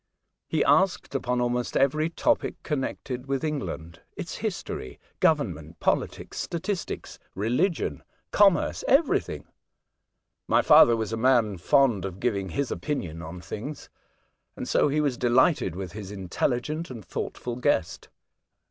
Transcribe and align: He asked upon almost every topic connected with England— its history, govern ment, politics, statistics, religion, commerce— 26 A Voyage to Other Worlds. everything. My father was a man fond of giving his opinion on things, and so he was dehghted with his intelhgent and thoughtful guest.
He 0.47 0.63
asked 0.65 1.13
upon 1.13 1.39
almost 1.39 1.77
every 1.77 2.09
topic 2.09 2.63
connected 2.63 3.27
with 3.27 3.43
England— 3.43 3.99
its 4.17 4.37
history, 4.37 4.99
govern 5.19 5.53
ment, 5.53 5.79
politics, 5.79 6.39
statistics, 6.39 7.19
religion, 7.35 8.01
commerce— 8.31 8.83
26 8.87 8.87
A 8.87 8.87
Voyage 8.87 8.87
to 8.87 8.87
Other 8.87 8.97
Worlds. 8.97 9.05
everything. 9.05 9.53
My 10.47 10.61
father 10.63 10.95
was 10.97 11.13
a 11.13 11.17
man 11.17 11.57
fond 11.59 12.05
of 12.05 12.19
giving 12.19 12.49
his 12.49 12.71
opinion 12.71 13.21
on 13.21 13.41
things, 13.41 13.91
and 14.55 14.67
so 14.67 14.87
he 14.87 14.99
was 15.01 15.19
dehghted 15.19 15.75
with 15.75 15.91
his 15.91 16.11
intelhgent 16.11 16.89
and 16.89 17.05
thoughtful 17.05 17.57
guest. 17.57 18.09